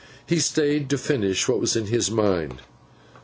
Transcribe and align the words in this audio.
He 0.25 0.39
stayed 0.39 0.89
to 0.89 0.97
finish 0.97 1.47
what 1.47 1.59
was 1.59 1.75
in 1.75 1.85
his 1.85 2.09
mind. 2.09 2.61